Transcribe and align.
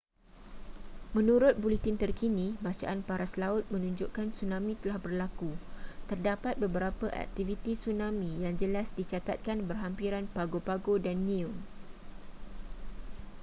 menurut 1.17 1.55
buletin 1.63 1.93
terkini 2.01 2.47
bacaan 2.65 2.99
paras 3.07 3.33
laut 3.41 3.63
menunjukkan 3.73 4.27
tsunami 4.33 4.73
telah 4.81 4.97
berlaku 5.05 5.51
terdapat 6.09 6.53
beberapa 6.63 7.05
aktiviti 7.23 7.71
tsunami 7.81 8.31
yang 8.43 8.55
jelas 8.61 8.87
dicatatkan 8.99 9.57
berhampiran 9.69 10.25
pago 10.35 10.57
pago 10.67 10.93
dan 11.05 11.17
niue 11.29 11.53